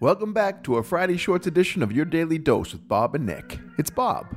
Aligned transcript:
Welcome 0.00 0.32
back 0.32 0.64
to 0.64 0.78
a 0.78 0.82
Friday 0.82 1.16
Shorts 1.16 1.46
edition 1.46 1.80
of 1.80 1.92
Your 1.92 2.04
Daily 2.04 2.36
Dose 2.36 2.72
with 2.72 2.88
Bob 2.88 3.14
and 3.14 3.24
Nick. 3.24 3.60
It's 3.78 3.88
Bob. 3.88 4.36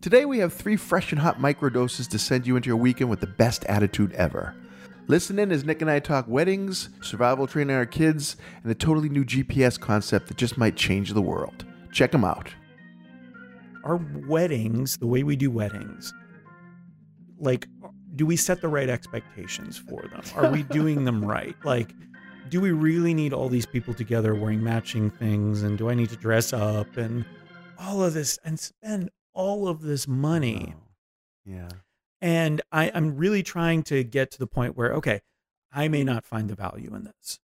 Today 0.00 0.24
we 0.24 0.38
have 0.38 0.52
three 0.52 0.76
fresh 0.76 1.10
and 1.10 1.20
hot 1.20 1.40
microdoses 1.40 2.08
to 2.10 2.18
send 2.18 2.46
you 2.46 2.54
into 2.54 2.68
your 2.68 2.76
weekend 2.76 3.10
with 3.10 3.18
the 3.18 3.26
best 3.26 3.64
attitude 3.64 4.12
ever. 4.12 4.54
Listen 5.08 5.40
in 5.40 5.50
as 5.50 5.64
Nick 5.64 5.82
and 5.82 5.90
I 5.90 5.98
talk 5.98 6.28
weddings, 6.28 6.90
survival 7.02 7.48
training 7.48 7.74
our 7.74 7.86
kids, 7.86 8.36
and 8.62 8.70
a 8.70 8.74
totally 8.74 9.08
new 9.08 9.24
GPS 9.24 9.80
concept 9.80 10.28
that 10.28 10.36
just 10.36 10.56
might 10.56 10.76
change 10.76 11.12
the 11.12 11.20
world. 11.20 11.64
Check 11.90 12.12
them 12.12 12.24
out. 12.24 12.54
Our 13.82 13.96
weddings, 14.28 14.96
the 14.96 15.08
way 15.08 15.24
we 15.24 15.34
do 15.34 15.50
weddings, 15.50 16.14
like, 17.40 17.66
do 18.16 18.26
we 18.26 18.36
set 18.36 18.60
the 18.60 18.68
right 18.68 18.88
expectations 18.88 19.76
for 19.76 20.02
them? 20.02 20.22
Are 20.36 20.50
we 20.50 20.62
doing 20.62 21.04
them 21.04 21.24
right? 21.24 21.56
Like, 21.64 21.92
do 22.48 22.60
we 22.60 22.70
really 22.70 23.14
need 23.14 23.32
all 23.32 23.48
these 23.48 23.66
people 23.66 23.94
together 23.94 24.34
wearing 24.34 24.62
matching 24.62 25.10
things? 25.10 25.62
And 25.62 25.76
do 25.76 25.90
I 25.90 25.94
need 25.94 26.10
to 26.10 26.16
dress 26.16 26.52
up 26.52 26.96
and 26.96 27.24
all 27.78 28.04
of 28.04 28.14
this 28.14 28.38
and 28.44 28.58
spend 28.58 29.10
all 29.32 29.66
of 29.68 29.82
this 29.82 30.06
money? 30.06 30.74
Oh, 30.76 30.82
yeah. 31.44 31.68
And 32.20 32.62
I, 32.72 32.90
I'm 32.94 33.16
really 33.16 33.42
trying 33.42 33.82
to 33.84 34.04
get 34.04 34.30
to 34.32 34.38
the 34.38 34.46
point 34.46 34.76
where, 34.76 34.92
okay, 34.94 35.20
I 35.72 35.88
may 35.88 36.04
not 36.04 36.24
find 36.24 36.48
the 36.48 36.54
value 36.54 36.94
in 36.94 37.04
this, 37.04 37.40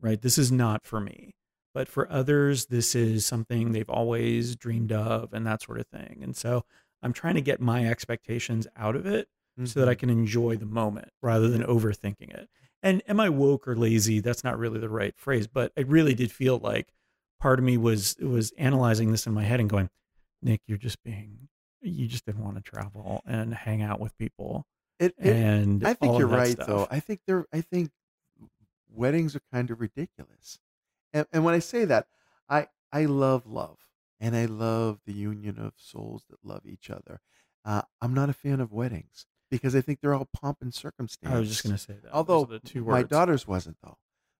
right? 0.00 0.20
This 0.20 0.38
is 0.38 0.52
not 0.52 0.86
for 0.86 1.00
me. 1.00 1.34
But 1.74 1.88
for 1.88 2.10
others, 2.12 2.66
this 2.66 2.94
is 2.94 3.24
something 3.24 3.72
they've 3.72 3.88
always 3.88 4.56
dreamed 4.56 4.92
of 4.92 5.32
and 5.32 5.46
that 5.46 5.62
sort 5.62 5.80
of 5.80 5.86
thing. 5.86 6.20
And 6.22 6.36
so 6.36 6.64
I'm 7.02 7.14
trying 7.14 7.34
to 7.34 7.40
get 7.40 7.60
my 7.60 7.86
expectations 7.86 8.66
out 8.76 8.94
of 8.94 9.06
it 9.06 9.26
so 9.64 9.80
that 9.80 9.88
I 9.88 9.94
Mhm. 9.94 9.98
can 9.98 10.10
enjoy 10.10 10.56
the 10.56 10.66
moment 10.66 11.10
rather 11.22 11.48
than 11.48 11.62
overthinking 11.62 12.30
it. 12.32 12.48
And 12.82 13.02
am 13.08 13.20
I 13.20 13.28
woke 13.28 13.68
or 13.68 13.76
lazy? 13.76 14.20
That's 14.20 14.42
not 14.44 14.58
really 14.58 14.80
the 14.80 14.88
right 14.88 15.16
phrase, 15.16 15.46
but 15.46 15.72
I 15.76 15.82
really 15.82 16.14
did 16.14 16.32
feel 16.32 16.58
like 16.58 16.92
part 17.40 17.58
of 17.58 17.64
me 17.64 17.76
was 17.76 18.16
was 18.18 18.52
analyzing 18.58 19.10
this 19.12 19.26
in 19.26 19.32
my 19.34 19.42
head 19.44 19.60
and 19.60 19.68
going, 19.70 19.88
Nick, 20.42 20.62
you're 20.66 20.78
just 20.78 21.02
being 21.02 21.48
you 21.80 22.06
just 22.06 22.24
didn't 22.26 22.44
want 22.44 22.56
to 22.56 22.62
travel 22.62 23.22
and 23.26 23.52
hang 23.54 23.82
out 23.82 23.98
with 24.00 24.16
people. 24.16 24.64
It, 25.00 25.14
it- 25.18 25.34
And 25.34 25.84
I 25.84 25.94
think 25.94 26.16
you're 26.18 26.28
right, 26.28 26.52
stuff. 26.52 26.66
though. 26.66 26.88
I 26.90 27.00
think 27.00 27.20
they're. 27.26 27.44
I 27.52 27.60
think 27.60 27.90
weddings 28.88 29.34
are 29.36 29.42
kind 29.52 29.70
of 29.70 29.80
ridiculous, 29.80 30.58
and 31.12 31.26
and 31.32 31.44
when 31.44 31.54
I 31.54 31.58
say 31.58 31.84
that, 31.84 32.06
I 32.48 32.68
I 32.92 33.04
love 33.06 33.46
love, 33.46 33.78
and 34.20 34.36
I 34.36 34.44
love 34.46 35.00
the 35.06 35.12
union 35.12 35.58
of 35.58 35.74
souls 35.76 36.24
that 36.30 36.44
love 36.44 36.66
each 36.66 36.90
other. 36.90 37.20
Uh, 37.64 37.82
I'm 38.00 38.14
not 38.14 38.28
a 38.28 38.32
fan 38.32 38.60
of 38.60 38.72
weddings 38.72 39.26
because 39.52 39.76
I 39.76 39.82
think 39.82 40.00
they're 40.00 40.14
all 40.14 40.28
pomp 40.32 40.58
and 40.62 40.72
circumstance. 40.74 41.32
I 41.32 41.38
was 41.38 41.48
just 41.50 41.62
gonna 41.62 41.76
say 41.78 41.94
that. 42.02 42.12
Although 42.12 42.46
the 42.46 42.58
two 42.58 42.82
my 42.84 43.02
daughter's 43.04 43.46
wasn't 43.46 43.76
though. 43.84 43.98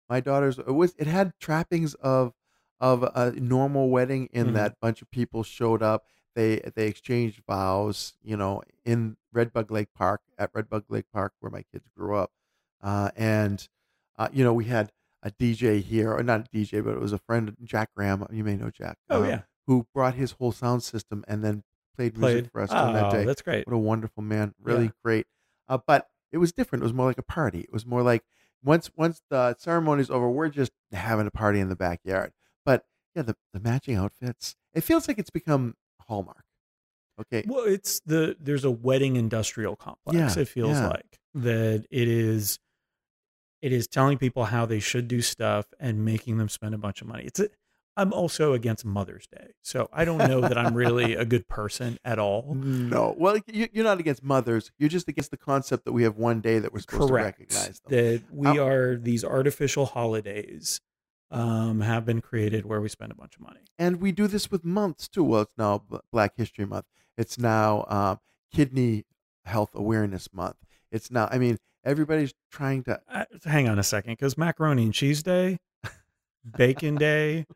My 0.08 0.20
daughter's 0.20 0.58
it 0.58 0.66
was 0.72 0.94
it 0.98 1.06
had 1.06 1.34
trappings 1.38 1.94
of 1.94 2.32
of 2.80 3.04
a 3.14 3.30
normal 3.32 3.90
wedding 3.90 4.28
in 4.32 4.48
Mhm. 4.48 4.52
that 4.54 4.80
bunch 4.80 5.02
of 5.02 5.10
people 5.10 5.42
showed 5.44 5.82
up. 5.82 6.06
They 6.34 6.60
they 6.74 6.86
exchanged 6.88 7.42
vows, 7.46 8.14
you 8.22 8.36
know, 8.38 8.62
in 8.84 9.16
Redbug 9.34 9.70
Lake 9.70 9.92
Park 9.94 10.22
at 10.38 10.52
Redbug 10.54 10.84
Lake 10.88 11.06
Park 11.12 11.34
where 11.40 11.50
my 11.50 11.62
kids 11.70 11.86
grew 11.94 12.16
up, 12.16 12.32
uh, 12.80 13.10
and 13.14 13.68
uh, 14.16 14.28
you 14.32 14.42
know 14.42 14.54
we 14.54 14.64
had 14.64 14.90
a 15.22 15.30
DJ 15.30 15.80
here, 15.82 16.10
or 16.12 16.22
not 16.22 16.40
a 16.40 16.56
DJ, 16.56 16.82
but 16.82 16.94
it 16.94 17.00
was 17.00 17.12
a 17.12 17.18
friend, 17.18 17.54
Jack 17.62 17.90
Graham. 17.94 18.26
You 18.32 18.44
may 18.44 18.56
know 18.56 18.70
Jack. 18.70 18.96
Oh 19.10 19.22
uh, 19.22 19.28
yeah, 19.28 19.42
who 19.66 19.86
brought 19.94 20.14
his 20.14 20.32
whole 20.32 20.52
sound 20.52 20.82
system 20.82 21.22
and 21.28 21.44
then 21.44 21.64
played, 21.96 22.14
played. 22.14 22.34
music 22.34 22.52
for 22.52 22.60
us 22.62 22.70
on 22.70 22.92
that 22.94 23.06
Oh, 23.06 23.10
day. 23.10 23.24
that's 23.24 23.42
great. 23.42 23.66
What 23.66 23.74
a 23.74 23.78
wonderful 23.78 24.22
man. 24.22 24.54
Really 24.62 24.84
Yeah. 24.84 24.90
great. 25.04 25.26
Uh, 25.68 25.78
but 25.86 26.08
it 26.30 26.38
was 26.38 26.52
different. 26.52 26.82
It 26.82 26.86
was 26.86 26.92
more 26.94 27.06
like 27.06 27.18
a 27.18 27.22
party. 27.22 27.60
It 27.60 27.72
was 27.72 27.86
more 27.86 28.02
like 28.02 28.24
once 28.64 28.90
once 28.96 29.22
the 29.30 29.56
ceremony's 29.58 30.10
over, 30.10 30.30
we're 30.30 30.48
just 30.48 30.72
having 30.92 31.26
a 31.26 31.30
party 31.30 31.60
in 31.60 31.68
the 31.68 31.76
backyard. 31.76 32.32
But 32.64 32.84
yeah, 33.14 33.22
the, 33.22 33.36
the 33.52 33.60
matching 33.60 33.96
outfits. 33.96 34.56
It 34.74 34.82
feels 34.82 35.08
like 35.08 35.18
it's 35.18 35.30
become 35.30 35.74
Hallmark. 36.00 36.44
Okay. 37.20 37.44
Well, 37.46 37.64
it's 37.64 38.00
the 38.00 38.36
there's 38.40 38.64
a 38.64 38.70
wedding 38.70 39.16
industrial 39.16 39.76
complex. 39.76 40.36
Yeah, 40.36 40.42
it 40.42 40.48
feels 40.48 40.78
yeah. 40.78 40.88
like 40.88 41.20
that 41.34 41.86
it 41.90 42.08
is. 42.08 42.58
It 43.60 43.72
is 43.72 43.86
telling 43.86 44.18
people 44.18 44.46
how 44.46 44.66
they 44.66 44.80
should 44.80 45.06
do 45.06 45.22
stuff 45.22 45.66
and 45.78 46.04
making 46.04 46.38
them 46.38 46.48
spend 46.48 46.74
a 46.74 46.78
bunch 46.78 47.00
of 47.00 47.06
money. 47.06 47.24
It's. 47.24 47.38
A, 47.40 47.48
I'm 47.96 48.12
also 48.12 48.54
against 48.54 48.84
Mother's 48.86 49.26
Day, 49.26 49.48
so 49.62 49.88
I 49.92 50.04
don't 50.06 50.18
know 50.18 50.40
that 50.40 50.56
I'm 50.56 50.74
really 50.74 51.14
a 51.14 51.24
good 51.26 51.46
person 51.46 51.98
at 52.04 52.18
all. 52.18 52.54
No. 52.54 53.14
Well, 53.18 53.38
you, 53.46 53.68
you're 53.72 53.84
not 53.84 54.00
against 54.00 54.22
mothers. 54.22 54.70
You're 54.78 54.88
just 54.88 55.08
against 55.08 55.30
the 55.30 55.36
concept 55.36 55.84
that 55.84 55.92
we 55.92 56.02
have 56.04 56.16
one 56.16 56.40
day 56.40 56.58
that 56.58 56.72
we're 56.72 56.80
supposed 56.80 57.10
Correct. 57.10 57.36
to 57.38 57.42
recognize 57.44 57.80
them. 57.80 57.90
That 57.90 58.22
we 58.32 58.46
Um, 58.46 58.58
are 58.60 58.96
these 58.96 59.24
artificial 59.24 59.84
holidays 59.86 60.80
um, 61.30 61.80
have 61.82 62.06
been 62.06 62.20
created 62.22 62.64
where 62.64 62.80
we 62.80 62.88
spend 62.88 63.12
a 63.12 63.14
bunch 63.14 63.34
of 63.36 63.42
money. 63.42 63.60
and 63.78 64.00
we 64.00 64.10
do 64.12 64.26
this 64.26 64.50
with 64.50 64.64
months 64.64 65.06
too. 65.08 65.24
Well, 65.24 65.42
it's 65.42 65.52
now 65.58 65.82
Black 66.12 66.32
History 66.36 66.64
Month. 66.64 66.86
It's 67.18 67.38
now 67.38 67.84
um, 67.88 68.20
Kidney 68.54 69.04
Health 69.44 69.70
Awareness 69.74 70.32
Month. 70.32 70.56
It's 70.90 71.10
now. 71.10 71.28
I 71.30 71.36
mean, 71.38 71.58
everybody's 71.84 72.32
trying 72.50 72.84
to. 72.84 73.00
Uh, 73.10 73.24
hang 73.44 73.68
on 73.68 73.78
a 73.78 73.82
second, 73.82 74.12
because 74.12 74.38
macaroni 74.38 74.84
and 74.84 74.94
cheese 74.94 75.22
day, 75.22 75.58
bacon 76.56 76.96
day, 76.96 77.46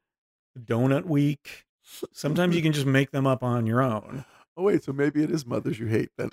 donut 0.57 1.05
week. 1.05 1.65
Sometimes 2.13 2.57
you 2.57 2.63
can 2.63 2.73
just 2.73 2.87
make 2.87 3.11
them 3.13 3.27
up 3.27 3.43
on 3.43 3.67
your 3.67 3.81
own. 3.83 4.25
Oh 4.57 4.63
wait, 4.65 4.83
so 4.83 4.93
maybe 4.93 5.23
it 5.23 5.31
is 5.31 5.45
mothers 5.47 5.79
you 5.79 5.87
hate 5.87 6.11
then. 6.17 6.31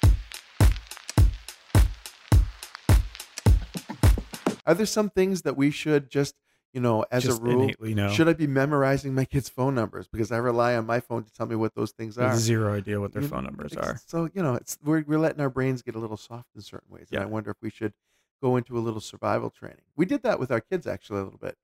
Are 4.66 4.74
there 4.74 4.86
some 4.86 5.10
things 5.10 5.42
that 5.42 5.58
we 5.58 5.72
should 5.72 6.10
just, 6.10 6.36
you 6.74 6.80
know, 6.80 7.06
as 7.12 7.24
just 7.24 7.40
a 7.42 7.44
rule, 7.44 7.64
innately 7.64 7.94
know. 7.94 8.10
should 8.10 8.30
I 8.30 8.34
be 8.34 8.48
memorizing 8.48 9.14
my 9.14 9.26
kids' 9.26 9.50
phone 9.50 9.76
numbers 9.76 10.08
because 10.08 10.32
I 10.32 10.38
rely 10.38 10.76
on 10.76 10.86
my 10.86 11.02
phone 11.02 11.24
to 11.26 11.34
tell 11.34 11.46
me 11.46 11.56
what 11.58 11.76
those 11.76 11.92
things 11.92 12.18
are? 12.18 12.36
zero 12.38 12.74
idea 12.74 13.00
what 13.02 13.12
their 13.12 13.24
You- 13.24 13.28
phone 13.28 13.44
numbers 13.44 13.76
are. 13.76 14.00
So 14.08 14.30
you 14.34 14.42
know, 14.42 14.56
it's 14.56 14.78
we're 14.84 15.04
we're 15.06 15.20
letting 15.20 15.42
our 15.42 15.50
brains 15.50 15.82
get 15.82 15.96
a 15.96 16.00
little 16.00 16.16
soft 16.18 16.48
in 16.56 16.62
certain 16.62 16.90
ways, 16.90 17.08
and 17.12 17.20
I 17.20 17.24
Yeah. 17.24 17.30
wonder 17.30 17.52
if 17.52 17.58
we 17.62 17.70
should 17.70 17.94
go 18.42 18.56
into 18.56 18.78
a 18.78 18.80
little 18.82 19.02
survival 19.02 19.50
training. 19.50 19.84
We 19.98 20.06
did 20.06 20.24
that 20.24 20.40
with 20.40 20.50
our 20.50 20.62
kids 20.62 20.88
actually 20.88 21.20
a 21.20 21.24
little 21.26 21.40
bit, 21.40 21.58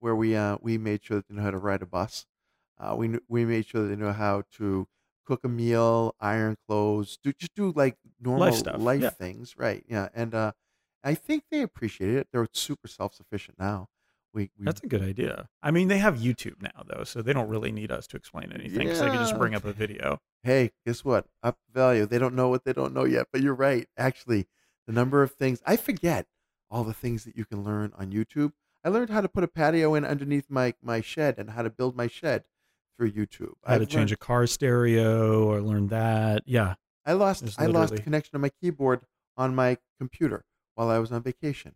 where 0.00 0.16
we 0.16 0.34
uh 0.36 0.56
we 0.60 0.78
made 0.78 1.04
sure 1.04 1.18
that 1.18 1.28
they 1.28 1.34
know 1.34 1.42
how 1.42 1.50
to 1.50 1.58
ride 1.58 1.82
a 1.82 1.86
bus. 1.86 2.26
Uh, 2.78 2.94
we 2.96 3.18
we 3.28 3.44
made 3.44 3.66
sure 3.66 3.82
that 3.82 3.88
they 3.88 3.96
know 3.96 4.12
how 4.12 4.42
to 4.56 4.86
cook 5.26 5.44
a 5.44 5.48
meal, 5.48 6.14
iron 6.20 6.56
clothes, 6.66 7.18
do 7.22 7.32
just 7.32 7.54
do 7.54 7.72
like 7.74 7.96
normal 8.20 8.46
Life 8.48 8.56
stuff, 8.56 8.80
life 8.80 9.02
yeah. 9.02 9.10
things, 9.10 9.54
right? 9.56 9.84
Yeah, 9.88 10.08
and 10.14 10.34
uh, 10.34 10.52
I 11.04 11.14
think 11.14 11.44
they 11.50 11.62
appreciate 11.62 12.14
it. 12.14 12.28
They're 12.32 12.48
super 12.52 12.88
self 12.88 13.14
sufficient 13.14 13.58
now. 13.58 13.88
We, 14.32 14.50
we 14.56 14.64
That's 14.64 14.80
a 14.82 14.86
good 14.86 15.02
idea. 15.02 15.48
I 15.60 15.72
mean, 15.72 15.88
they 15.88 15.98
have 15.98 16.18
YouTube 16.18 16.62
now, 16.62 16.84
though, 16.86 17.02
so 17.02 17.20
they 17.20 17.32
don't 17.32 17.48
really 17.48 17.72
need 17.72 17.90
us 17.90 18.06
to 18.08 18.16
explain 18.16 18.52
anything 18.52 18.78
because 18.78 19.00
they 19.00 19.06
can 19.06 19.18
just 19.18 19.36
bring 19.36 19.56
up 19.56 19.64
a 19.64 19.72
video. 19.72 20.20
hey, 20.44 20.70
guess 20.86 21.04
what? 21.04 21.26
Up 21.42 21.58
value. 21.72 22.06
They 22.06 22.18
don't 22.18 22.36
know 22.36 22.48
what 22.48 22.64
they 22.64 22.72
don't 22.72 22.94
know 22.94 23.04
yet, 23.04 23.26
but 23.32 23.40
you're 23.40 23.54
right. 23.54 23.88
Actually, 23.98 24.46
the 24.86 24.92
number 24.92 25.24
of 25.24 25.32
things 25.32 25.60
I 25.66 25.76
forget 25.76 26.26
all 26.70 26.84
the 26.84 26.94
things 26.94 27.24
that 27.24 27.36
you 27.36 27.44
can 27.44 27.64
learn 27.64 27.92
on 27.98 28.12
YouTube. 28.12 28.52
I 28.84 28.88
learned 28.88 29.10
how 29.10 29.20
to 29.20 29.28
put 29.28 29.44
a 29.44 29.48
patio 29.48 29.94
in 29.94 30.04
underneath 30.04 30.46
my 30.48 30.74
my 30.82 31.00
shed 31.00 31.36
and 31.38 31.50
how 31.50 31.62
to 31.62 31.70
build 31.70 31.96
my 31.96 32.06
shed 32.06 32.44
through 32.96 33.12
YouTube. 33.12 33.54
How 33.64 33.74
I've 33.74 33.80
to 33.80 33.86
change 33.86 34.10
learned- 34.10 34.12
a 34.12 34.16
car 34.16 34.46
stereo 34.46 35.44
or 35.44 35.60
learn 35.60 35.88
that. 35.88 36.42
Yeah. 36.46 36.74
I 37.06 37.12
lost 37.14 37.44
I 37.58 37.66
lost 37.66 37.96
connection 37.96 38.32
to 38.32 38.38
my 38.38 38.50
keyboard 38.60 39.02
on 39.36 39.54
my 39.54 39.78
computer 39.98 40.44
while 40.74 40.88
I 40.90 40.98
was 40.98 41.10
on 41.12 41.22
vacation. 41.22 41.74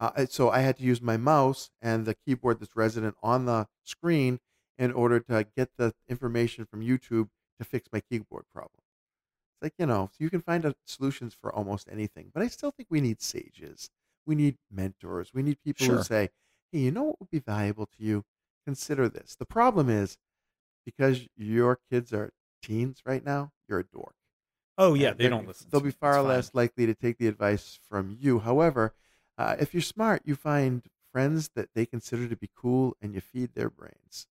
Uh, 0.00 0.26
so 0.26 0.50
I 0.50 0.60
had 0.60 0.76
to 0.78 0.82
use 0.82 1.00
my 1.00 1.16
mouse 1.16 1.70
and 1.80 2.04
the 2.04 2.14
keyboard 2.26 2.60
that's 2.60 2.76
resident 2.76 3.16
on 3.22 3.46
the 3.46 3.68
screen 3.84 4.40
in 4.76 4.92
order 4.92 5.20
to 5.20 5.46
get 5.56 5.70
the 5.76 5.92
information 6.08 6.64
from 6.66 6.80
YouTube 6.80 7.28
to 7.58 7.64
fix 7.64 7.88
my 7.92 8.00
keyboard 8.00 8.44
problem. 8.52 8.80
It's 9.54 9.62
like 9.62 9.74
you 9.78 9.86
know, 9.86 10.10
so 10.12 10.16
you 10.24 10.30
can 10.30 10.40
find 10.42 10.72
solutions 10.84 11.34
for 11.40 11.52
almost 11.54 11.88
anything, 11.90 12.30
but 12.34 12.42
I 12.42 12.48
still 12.48 12.70
think 12.72 12.88
we 12.90 13.00
need 13.00 13.20
sages. 13.22 13.90
We 14.26 14.34
need 14.34 14.58
mentors. 14.70 15.32
We 15.34 15.42
need 15.42 15.60
people 15.62 15.88
who 15.88 15.98
say, 15.98 16.30
"Hey, 16.72 16.80
you 16.80 16.90
know 16.90 17.04
what 17.04 17.20
would 17.20 17.30
be 17.30 17.40
valuable 17.40 17.86
to 17.86 18.02
you? 18.02 18.24
Consider 18.66 19.08
this." 19.08 19.36
The 19.36 19.46
problem 19.46 19.88
is 19.88 20.18
because 20.84 21.28
your 21.36 21.76
kids 21.90 22.12
are 22.12 22.32
teens 22.62 23.02
right 23.06 23.24
now, 23.24 23.52
you're 23.68 23.80
a 23.80 23.84
dork. 23.84 24.16
Oh, 24.76 24.94
yeah. 24.94 25.10
And 25.10 25.18
They 25.20 25.28
don't 25.28 25.46
listen. 25.46 25.68
They'll 25.70 25.80
be. 25.80 25.90
Far 25.90 26.22
less 26.22 26.52
likely 26.54 26.86
to 26.86 26.94
take 26.94 27.18
the 27.18 27.28
advice 27.28 27.78
from 27.88 28.16
you. 28.20 28.40
However, 28.40 28.94
uh, 29.38 29.56
if 29.58 29.72
you're 29.74 29.80
smart, 29.82 30.22
you 30.24 30.34
find 30.34 30.88
friends 31.12 31.50
that 31.54 31.70
they 31.74 31.86
consider 31.86 32.28
to 32.28 32.36
be 32.36 32.50
cool, 32.54 32.96
and 33.00 33.14
you 33.14 33.20
feed 33.20 33.54
their 33.54 33.70
brains. 33.70 34.26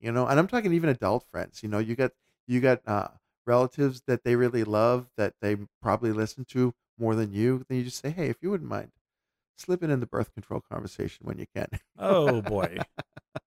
You 0.00 0.12
know, 0.12 0.26
and 0.26 0.38
I'm 0.38 0.48
talking 0.48 0.72
even 0.72 0.90
adult 0.90 1.26
friends. 1.30 1.62
You 1.62 1.68
know, 1.68 1.78
you 1.78 1.96
got 1.96 2.12
you 2.46 2.60
got 2.60 2.82
uh, 2.86 3.08
relatives 3.46 4.02
that 4.06 4.24
they 4.24 4.36
really 4.36 4.64
love 4.64 5.10
that 5.16 5.34
they 5.40 5.56
probably 5.82 6.12
listen 6.12 6.44
to 6.46 6.74
more 6.98 7.14
than 7.14 7.32
you. 7.32 7.64
Then 7.68 7.78
you 7.78 7.84
just 7.84 7.98
say, 8.02 8.10
hey, 8.10 8.28
if 8.28 8.42
you 8.42 8.50
wouldn't 8.50 8.68
mind, 8.70 8.92
slip 9.56 9.82
it 9.82 9.90
in 9.90 10.00
the 10.00 10.06
birth 10.06 10.32
control 10.34 10.60
conversation 10.60 11.26
when 11.26 11.38
you 11.38 11.46
can. 11.54 11.68
Oh, 11.98 12.42
boy. 12.42 12.78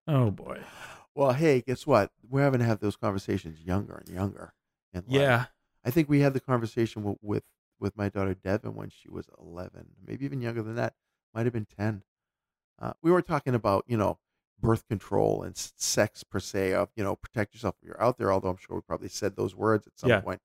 Oh, 0.09 0.31
boy. 0.31 0.61
well, 1.15 1.33
hey, 1.33 1.61
guess 1.61 1.85
what? 1.87 2.11
We're 2.29 2.41
having 2.43 2.59
to 2.59 2.65
have 2.65 2.79
those 2.79 2.95
conversations 2.95 3.61
younger 3.61 3.95
and 4.05 4.09
younger. 4.13 4.53
life. 4.93 5.03
Yeah. 5.07 5.45
I 5.85 5.91
think 5.91 6.07
we 6.09 6.19
had 6.21 6.33
the 6.33 6.39
conversation 6.39 7.03
with, 7.03 7.17
with 7.21 7.43
with 7.79 7.95
my 7.97 8.09
daughter 8.09 8.33
Devin 8.33 8.73
when 8.75 8.89
she 8.89 9.09
was 9.09 9.29
11, 9.39 9.87
maybe 10.05 10.25
even 10.25 10.41
younger 10.41 10.61
than 10.63 10.75
that. 10.75 10.93
Might 11.33 11.45
have 11.45 11.53
been 11.53 11.67
10. 11.77 12.03
Uh, 12.79 12.93
we 13.01 13.11
weren't 13.11 13.27
talking 13.27 13.53
about 13.55 13.83
you 13.87 13.95
know 13.97 14.17
birth 14.59 14.87
control 14.87 15.43
and 15.43 15.55
sex 15.55 16.23
per 16.23 16.39
se 16.39 16.73
of 16.73 16.89
you 16.95 17.03
know 17.03 17.15
protect 17.15 17.53
yourself 17.53 17.75
if 17.81 17.87
you're 17.87 18.01
out 18.01 18.17
there. 18.17 18.31
Although 18.31 18.49
I'm 18.49 18.57
sure 18.57 18.75
we 18.77 18.81
probably 18.81 19.09
said 19.09 19.35
those 19.35 19.55
words 19.55 19.87
at 19.87 19.97
some 19.99 20.09
Yeah. 20.09 20.19
point. 20.21 20.41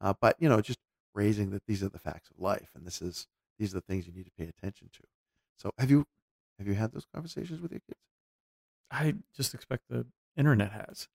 Uh, 0.00 0.14
but 0.20 0.36
you 0.40 0.48
know, 0.48 0.60
just 0.60 0.78
raising 1.14 1.50
that 1.50 1.66
these 1.66 1.82
are 1.82 1.88
the 1.88 1.98
facts 1.98 2.30
of 2.30 2.38
life, 2.38 2.70
and 2.74 2.86
this 2.86 3.00
is 3.02 3.26
these 3.58 3.72
are 3.72 3.78
the 3.78 3.82
things 3.82 4.06
you 4.06 4.12
need 4.12 4.26
to 4.26 4.32
pay 4.38 4.44
attention 4.48 4.90
to. 4.92 5.00
So 5.56 5.70
have 5.78 5.90
you 5.90 6.06
have 6.58 6.66
you 6.66 6.74
had 6.74 6.92
those 6.92 7.06
conversations 7.12 7.60
with 7.60 7.72
your 7.72 7.80
kids? 7.80 8.00
I 8.90 9.14
just 9.34 9.54
expect 9.54 9.84
the 9.88 10.06
internet 10.36 10.72
has. 10.72 11.08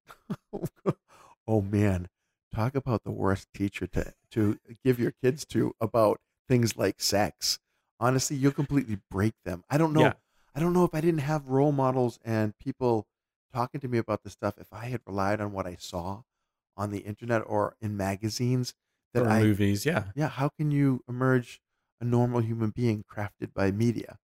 oh 1.47 1.61
man, 1.61 2.07
talk 2.53 2.75
about 2.75 3.03
the 3.03 3.11
worst 3.11 3.47
teacher 3.53 3.87
to 3.87 4.13
to 4.31 4.59
give 4.83 4.99
your 4.99 5.13
kids 5.23 5.45
to 5.47 5.73
about 5.79 6.19
things 6.47 6.77
like 6.77 6.99
sex. 7.01 7.59
Honestly, 7.99 8.37
you'll 8.37 8.51
completely 8.53 8.99
break 9.11 9.33
them. 9.43 9.63
I 9.69 9.77
don't 9.77 9.93
know. 9.93 10.01
Yeah. 10.01 10.13
I 10.55 10.59
don't 10.59 10.73
know 10.73 10.83
if 10.85 10.95
I 10.95 11.01
didn't 11.01 11.19
have 11.21 11.47
role 11.47 11.71
models 11.71 12.19
and 12.23 12.57
people 12.57 13.07
talking 13.53 13.81
to 13.81 13.87
me 13.87 13.97
about 13.97 14.23
this 14.23 14.33
stuff. 14.33 14.55
If 14.57 14.71
I 14.71 14.85
had 14.85 15.01
relied 15.05 15.41
on 15.41 15.51
what 15.51 15.67
I 15.67 15.75
saw 15.79 16.23
on 16.77 16.91
the 16.91 16.99
internet 16.99 17.43
or 17.45 17.75
in 17.81 17.97
magazines, 17.97 18.73
that 19.13 19.23
Or 19.23 19.29
I 19.29 19.41
movies, 19.41 19.85
yeah. 19.85 20.05
yeah, 20.15 20.29
how 20.29 20.49
can 20.49 20.71
you 20.71 21.03
emerge 21.07 21.61
a 22.01 22.05
normal 22.05 22.41
human 22.41 22.69
being 22.71 23.03
crafted 23.03 23.53
by 23.53 23.71
media? 23.71 24.19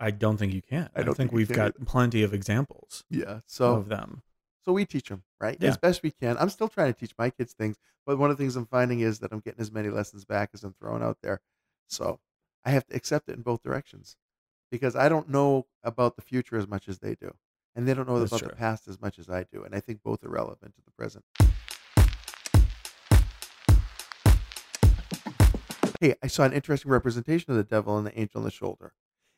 I 0.00 0.10
don't 0.10 0.36
think 0.36 0.52
you 0.52 0.62
can. 0.62 0.90
I 0.94 1.00
I, 1.00 1.02
don't 1.02 1.14
think 1.14 1.30
think 1.30 1.32
we've 1.32 1.52
got 1.52 1.74
plenty 1.86 2.22
of 2.22 2.34
examples 2.34 3.04
Yeah. 3.10 3.40
So 3.46 3.74
of 3.76 3.88
them. 3.88 4.22
So 4.64 4.72
we 4.72 4.86
teach 4.86 5.08
them, 5.08 5.24
right? 5.40 5.56
Yeah. 5.60 5.70
As 5.70 5.76
best 5.76 6.02
we 6.02 6.10
can. 6.10 6.36
I'm 6.38 6.48
still 6.48 6.68
trying 6.68 6.92
to 6.92 6.98
teach 6.98 7.14
my 7.18 7.30
kids 7.30 7.52
things, 7.52 7.76
but 8.06 8.18
one 8.18 8.30
of 8.30 8.36
the 8.36 8.42
things 8.42 8.56
I'm 8.56 8.66
finding 8.66 9.00
is 9.00 9.18
that 9.20 9.32
I'm 9.32 9.40
getting 9.40 9.60
as 9.60 9.70
many 9.70 9.90
lessons 9.90 10.24
back 10.24 10.50
as 10.54 10.64
I'm 10.64 10.74
throwing 10.74 11.02
out 11.02 11.18
there. 11.22 11.40
So 11.86 12.18
I 12.64 12.70
have 12.70 12.86
to 12.86 12.96
accept 12.96 13.28
it 13.28 13.36
in 13.36 13.42
both 13.42 13.62
directions 13.62 14.16
because 14.70 14.96
I 14.96 15.08
don't 15.08 15.28
know 15.28 15.66
about 15.82 16.16
the 16.16 16.22
future 16.22 16.56
as 16.56 16.66
much 16.66 16.88
as 16.88 16.98
they 16.98 17.14
do. 17.14 17.34
And 17.76 17.86
they 17.86 17.94
don't 17.94 18.08
know 18.08 18.18
That's 18.18 18.32
about 18.32 18.48
the 18.48 18.56
past 18.56 18.88
as 18.88 19.00
much 19.00 19.18
as 19.18 19.28
I 19.28 19.44
do. 19.52 19.64
And 19.64 19.74
I 19.74 19.80
think 19.80 20.02
both 20.02 20.24
are 20.24 20.30
relevant 20.30 20.74
to 20.76 20.82
the 20.84 20.92
present. 20.92 21.24
Hey, 26.00 26.14
I 26.22 26.26
saw 26.26 26.44
an 26.44 26.52
interesting 26.52 26.90
representation 26.90 27.50
of 27.52 27.56
the 27.56 27.64
devil 27.64 27.96
and 27.96 28.06
the 28.06 28.18
angel 28.18 28.38
on 28.40 28.44
the 28.44 28.50
shoulder. 28.50 28.92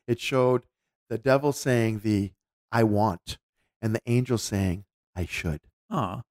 It 0.07 0.19
showed 0.19 0.63
the 1.09 1.17
devil 1.17 1.51
saying 1.53 1.99
the 1.99 2.31
I 2.71 2.83
want 2.83 3.37
and 3.81 3.93
the 3.95 4.01
angel 4.05 4.37
saying 4.37 4.85
I 5.15 5.25
should. 5.25 5.61
Ah, 5.89 6.23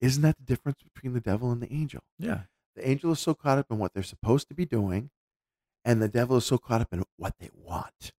Isn't 0.00 0.22
that 0.22 0.36
the 0.36 0.44
difference 0.44 0.78
between 0.82 1.14
the 1.14 1.20
devil 1.20 1.50
and 1.50 1.62
the 1.62 1.72
angel? 1.72 2.02
yeah. 2.18 2.42
The 2.74 2.88
angel 2.88 3.12
is 3.12 3.20
so 3.20 3.34
caught 3.34 3.58
up 3.58 3.66
in 3.70 3.76
what 3.78 3.92
they're 3.92 4.02
supposed 4.02 4.48
to 4.48 4.54
be 4.54 4.64
doing, 4.64 5.10
and 5.84 6.00
the 6.00 6.08
devil 6.08 6.38
is 6.38 6.46
so 6.46 6.56
caught 6.56 6.80
up 6.80 6.88
in 6.90 7.04
what 7.18 7.34
they 7.38 7.50
want. 7.54 8.12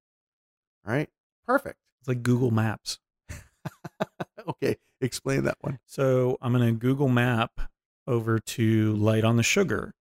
All 0.85 0.93
right? 0.93 1.09
Perfect. 1.43 1.79
It's 1.99 2.07
like 2.07 2.21
Google 2.21 2.51
Maps. 2.51 2.99
okay, 4.47 4.75
explain 5.01 5.43
that 5.45 5.57
one. 5.61 5.79
So 5.87 6.37
I'm 6.39 6.53
going 6.53 6.67
to 6.71 6.79
Google 6.79 7.09
Map 7.09 7.61
over 8.05 8.37
to 8.37 8.93
Light 8.95 9.23
on 9.23 9.37
the 9.37 9.41
Sugar, 9.43 9.95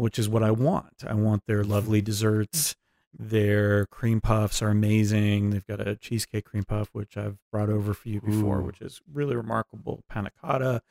which 0.00 0.18
is 0.18 0.28
what 0.28 0.42
I 0.42 0.50
want. 0.50 1.04
I 1.06 1.14
want 1.14 1.46
their 1.46 1.62
lovely 1.64 2.00
desserts. 2.00 2.74
Their 3.16 3.86
cream 3.86 4.20
puffs 4.20 4.62
are 4.62 4.68
amazing. 4.68 5.50
They've 5.50 5.66
got 5.66 5.86
a 5.86 5.96
cheesecake 5.96 6.44
cream 6.44 6.64
puff, 6.64 6.90
which 6.92 7.16
I've 7.16 7.38
brought 7.50 7.68
over 7.68 7.92
for 7.92 8.08
you 8.08 8.20
before, 8.20 8.60
Ooh. 8.60 8.64
which 8.64 8.80
is 8.80 9.00
really 9.12 9.34
remarkable. 9.36 10.04
Panna 10.08 10.30
cotta, 10.40 10.82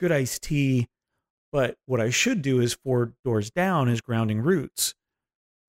good 0.00 0.12
iced 0.12 0.42
tea. 0.42 0.88
But 1.52 1.76
what 1.86 2.00
I 2.00 2.10
should 2.10 2.42
do 2.42 2.60
is 2.60 2.74
four 2.74 3.12
doors 3.24 3.50
down 3.50 3.88
is 3.88 4.00
grounding 4.00 4.40
roots 4.40 4.94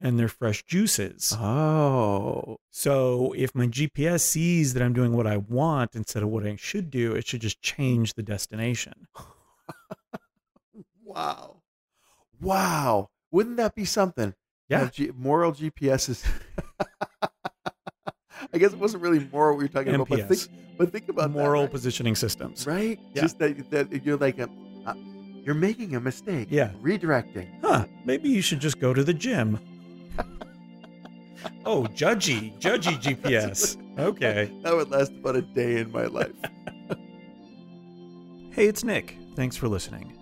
and 0.01 0.17
their 0.17 0.27
fresh 0.29 0.63
juices. 0.63 1.33
Oh, 1.37 2.57
So 2.69 3.33
if 3.33 3.53
my 3.53 3.67
GPS 3.67 4.21
sees 4.21 4.73
that 4.73 4.83
I'm 4.83 4.93
doing 4.93 5.13
what 5.13 5.27
I 5.27 5.37
want 5.37 5.95
instead 5.95 6.23
of 6.23 6.29
what 6.29 6.45
I 6.45 6.55
should 6.55 6.89
do, 6.89 7.13
it 7.13 7.27
should 7.27 7.41
just 7.41 7.61
change 7.61 8.13
the 8.13 8.23
destination. 8.23 9.07
wow. 11.03 11.61
Wow. 12.41 13.09
Wouldn't 13.31 13.57
that 13.57 13.75
be 13.75 13.85
something? 13.85 14.33
Yeah. 14.69 14.89
G- 14.91 15.11
moral 15.15 15.51
GPSs. 15.51 16.25
I 18.53 18.57
guess 18.57 18.73
it 18.73 18.79
wasn't 18.79 19.03
really 19.03 19.27
moral 19.31 19.55
what 19.57 19.61
you're 19.61 19.69
talking 19.69 19.93
about, 19.93 20.09
but 20.09 20.27
think, 20.27 20.41
but 20.77 20.91
think 20.91 21.09
about 21.09 21.31
moral 21.31 21.61
that, 21.61 21.65
right? 21.67 21.71
positioning 21.71 22.15
systems. 22.15 22.65
right? 22.65 22.99
Yeah. 23.13 23.21
Just 23.21 23.37
that, 23.39 23.69
that 23.71 24.05
you're 24.05 24.17
like, 24.17 24.39
a, 24.39 24.49
uh, 24.85 24.93
you're 25.43 25.55
making 25.55 25.95
a 25.95 25.99
mistake. 25.99 26.47
Yeah. 26.49 26.71
Redirecting. 26.81 27.49
Huh, 27.61 27.85
maybe 28.05 28.29
you 28.29 28.41
should 28.41 28.59
just 28.59 28.79
go 28.79 28.93
to 28.93 29.03
the 29.03 29.13
gym. 29.13 29.59
oh, 31.65 31.83
judgy, 31.93 32.57
judgy 32.59 32.99
GPS. 33.01 33.77
Okay. 33.99 34.51
That 34.63 34.75
would 34.75 34.89
last 34.89 35.11
about 35.11 35.35
a 35.35 35.41
day 35.41 35.77
in 35.77 35.91
my 35.91 36.05
life. 36.05 36.31
Hey, 38.51 38.67
it's 38.67 38.83
Nick. 38.83 39.15
Thanks 39.35 39.55
for 39.55 39.69
listening. 39.69 40.18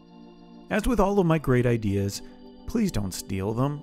As 0.70 0.88
with 0.88 1.00
all 1.00 1.20
of 1.20 1.26
my 1.26 1.38
great 1.38 1.66
ideas, 1.66 2.22
please 2.68 2.92
don't 2.92 3.14
steal 3.14 3.54
them. 3.54 3.82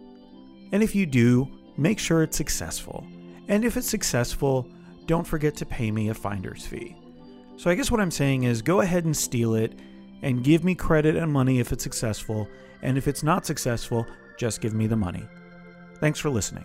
And 0.72 0.82
if 0.82 0.94
you 0.94 1.06
do, 1.06 1.48
make 1.76 1.98
sure 1.98 2.22
it's 2.22 2.36
successful. 2.36 3.06
And 3.48 3.64
if 3.64 3.76
it's 3.76 3.88
successful, 3.88 4.68
don't 5.06 5.26
forget 5.26 5.56
to 5.56 5.66
pay 5.66 5.90
me 5.90 6.08
a 6.08 6.14
finder's 6.14 6.66
fee. 6.66 6.96
So 7.56 7.70
I 7.70 7.74
guess 7.74 7.90
what 7.90 8.00
I'm 8.00 8.10
saying 8.10 8.44
is 8.44 8.62
go 8.62 8.80
ahead 8.80 9.04
and 9.04 9.16
steal 9.16 9.54
it 9.54 9.78
and 10.22 10.42
give 10.44 10.64
me 10.64 10.74
credit 10.74 11.16
and 11.16 11.32
money 11.32 11.60
if 11.60 11.72
it's 11.72 11.84
successful. 11.84 12.48
And 12.82 12.98
if 12.98 13.08
it's 13.08 13.22
not 13.22 13.46
successful, 13.46 14.06
just 14.38 14.60
give 14.60 14.74
me 14.74 14.86
the 14.86 14.96
money. 14.96 15.26
Thanks 16.00 16.18
for 16.18 16.30
listening. 16.30 16.64